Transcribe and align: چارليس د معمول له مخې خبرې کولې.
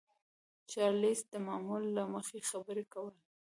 چارليس 0.71 1.19
د 1.31 1.33
معمول 1.47 1.83
له 1.97 2.03
مخې 2.13 2.39
خبرې 2.49 2.83
کولې. 2.93 3.21